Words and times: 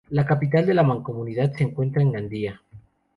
La 0.09 0.25
capital 0.25 0.65
de 0.65 0.73
la 0.73 0.81
mancomunidad 0.81 1.51
se 1.53 1.61
encuentra 1.63 2.01
en 2.01 2.11
Gandía. 2.13 2.59